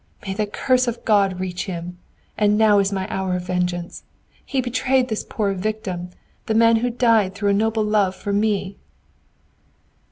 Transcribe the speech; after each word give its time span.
May 0.25 0.33
the 0.33 0.47
curse 0.47 0.87
of 0.87 1.05
God 1.05 1.39
reach 1.39 1.65
him! 1.65 1.99
And 2.35 2.57
now 2.57 2.79
is 2.79 2.91
my 2.91 3.07
hour 3.13 3.35
of 3.35 3.45
vengeance. 3.45 4.01
He 4.43 4.59
betrayed 4.59 5.09
this 5.09 5.23
poor 5.23 5.53
victim, 5.53 6.09
the 6.47 6.55
man 6.55 6.77
who 6.77 6.89
died 6.89 7.35
through 7.35 7.49
a 7.49 7.53
noble 7.53 7.83
love 7.83 8.15
for 8.15 8.33
me!" 8.33 8.77